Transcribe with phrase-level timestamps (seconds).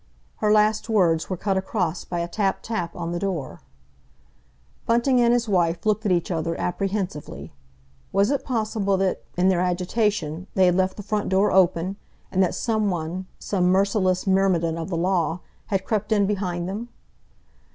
[0.37, 3.61] Her last words were cut across by a tap tap on the door.
[4.87, 7.51] Bunting and his wife looked at each other apprehensively.
[8.11, 11.97] Was it possible that, in their agitation, they had left the front door open,
[12.31, 16.89] and that someone, some merciless myrmidon of the law, had crept in behind them?